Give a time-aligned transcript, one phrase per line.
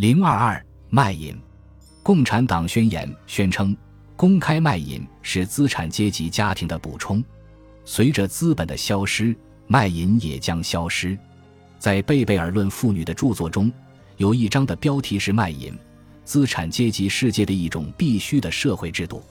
[0.00, 1.38] 零二二卖淫，
[2.02, 3.76] 共产党宣言宣称，
[4.16, 7.22] 公开卖淫是资产阶级家庭的补充。
[7.84, 9.36] 随着资本的消失，
[9.66, 11.18] 卖淫也将消失。
[11.78, 13.70] 在贝贝尔论妇女的著作中，
[14.16, 15.78] 有一章的标题是“卖淫，
[16.24, 19.22] 资产阶级世界的一种必须的社会制度”。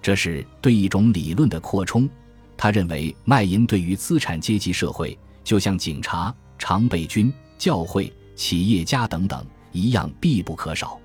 [0.00, 2.08] 这是对一种理论的扩充。
[2.56, 9.44] 他认为，卖淫对于资产阶级社会，就像警察、常备军、教会、企业家等等
[9.76, 10.98] 一样必不可少。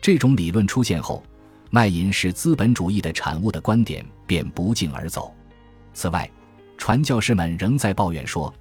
[0.00, 1.22] 这种理论出现后，
[1.70, 5.34] 卖淫是资本主义的产物的观点便不胫而走。
[5.92, 6.30] 此外，
[6.78, 8.52] 传教士们仍在抱怨说，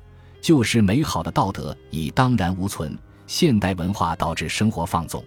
[0.41, 5.23] 旧时美好的道德已荡然无存，现代文化导致生活放纵。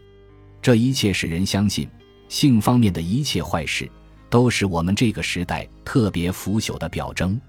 [0.60, 1.88] 这一切使人相信，
[2.28, 3.90] 性方面的一切坏事。
[4.30, 7.40] 都是我们这个时代特别腐朽的表征。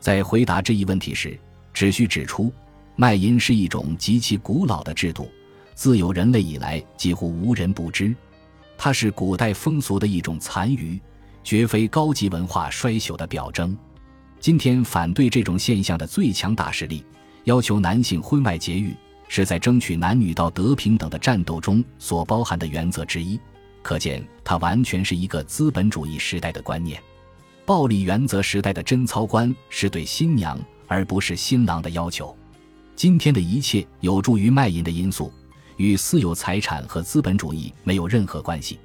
[0.00, 1.38] 在回答这一问题时，
[1.72, 2.52] 只需指出，
[2.96, 5.30] 卖淫是一种极其古老的制度，
[5.76, 8.12] 自有人类以来几乎无人不知。
[8.78, 10.98] 它是古代风俗的一种残余，
[11.44, 13.76] 绝非高级文化衰朽的表征。
[14.40, 17.04] 今天反对这种现象的最强大势力，
[17.44, 18.94] 要求男性婚外节育，
[19.28, 23.38] 是在争取男女道德平等的战斗中所包含的原则之一。
[23.82, 27.00] 可见，它完全是一个资本主义时代的观念。
[27.66, 32.34] 暴力原则时代的贞操观是对新娘而不是新郎的要求。
[32.94, 35.32] 今天的一切有助于卖淫的因素，
[35.76, 38.78] 与私有财产和资本主义没有任何关系。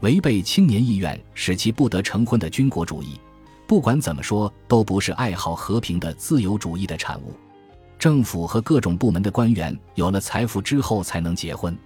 [0.00, 3.18] 违背青年意愿使其不得成婚的军国主义，
[3.66, 7.34] 不管怎么说都不是爱好和平的自由主义的产物。
[7.98, 11.76] 政府和各种部门的官员有了财富之后才能结婚。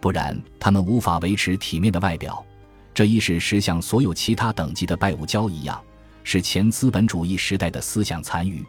[0.00, 2.44] 不然，他们无法维持体面的外表。
[2.94, 5.80] 这亦是实像所有其他等级的拜物教一样，
[6.24, 8.64] 是前资本主义时代的思想残余。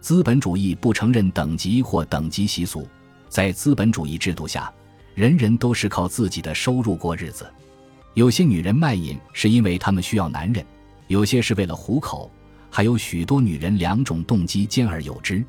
[0.00, 2.88] 资本主义不承认等级或等级习俗，
[3.34, 4.72] 在资本主义制度下，
[5.16, 7.44] 人人都是靠自己的收入过日子。
[8.12, 10.64] 有些女人卖淫是因为她们需要男人，
[11.08, 12.30] 有些是为了糊口，
[12.70, 15.44] 还有许多女人两种动机兼而有之。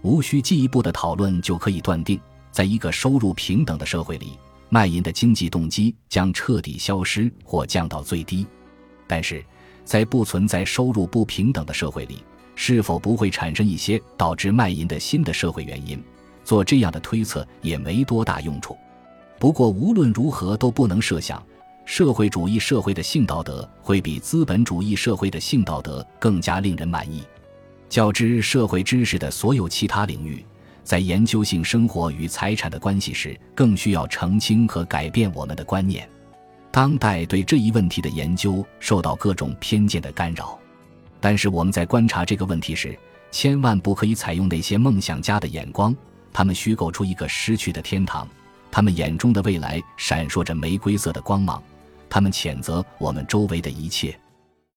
[0.00, 2.18] 无需进一步的讨论就可以断定，
[2.50, 4.38] 在一个收入平等的社会里。
[4.70, 8.46] 卖淫的经济动机将彻底消失或降到最低，
[9.06, 9.44] 但是，
[9.84, 12.24] 在不存在收入不平等的社会里，
[12.54, 16.02] 是否不会产生一些导致卖淫的新的社会原因？
[16.48, 18.74] 做这样的推测也没多大用处。
[19.38, 21.44] 不过，无论如何都不能设想，
[21.84, 27.22] 社会主义社会的性道德会比资本主义社会的性道德更加令人满意。
[27.90, 30.42] 较之社会知识的所有其他领域。
[30.82, 36.08] 在研究性生活与财产的关系时，更需要澄清和改变我们的观念。
[36.70, 40.58] 当代对这一问题的研究受到各种偏见的干扰，
[41.20, 42.98] 但是我们在观察这个问题时，
[43.30, 45.94] 千万不可以采用那些梦想家的眼光。
[46.32, 48.28] 他们虚构出一个失去的天堂，
[48.70, 51.62] 他们眼中的未来闪烁着玫瑰色的光芒。
[52.08, 54.18] 他们谴责我们周围的一切。